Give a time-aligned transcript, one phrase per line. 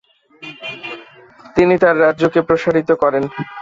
[1.55, 3.23] তিনি তার রাজ্যকে প্রসারিত করেন।